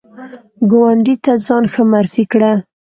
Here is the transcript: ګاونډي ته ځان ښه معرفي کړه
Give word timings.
ګاونډي 0.69 1.15
ته 1.23 1.31
ځان 1.45 1.63
ښه 1.73 1.83
معرفي 1.91 2.23
کړه 2.31 2.51